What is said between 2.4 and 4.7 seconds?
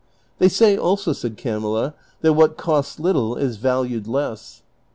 costs little is valued less."